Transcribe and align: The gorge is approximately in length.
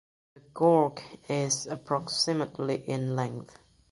The 0.33 0.39
gorge 0.55 0.99
is 1.29 1.67
approximately 1.67 2.77
in 2.89 3.15
length. 3.15 3.59